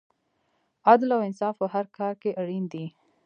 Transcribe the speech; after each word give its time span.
عدل 0.89 1.09
او 1.15 1.21
انصاف 1.27 1.53
په 1.61 1.65
هر 1.73 1.85
کار 1.97 2.13
کې 2.21 2.37
اړین 2.41 2.65
دی. 2.73 2.85